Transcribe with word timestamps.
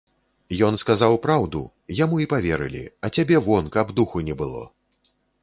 Ён 0.67 0.77
сказаў 0.83 1.13
праўду, 1.25 1.61
яму 1.99 2.15
і 2.23 2.27
паверылі, 2.33 2.83
а 3.05 3.13
цябе 3.19 3.37
вон, 3.51 3.63
каб 3.79 3.95
духу 4.01 4.27
не 4.33 4.41
было. 4.43 4.65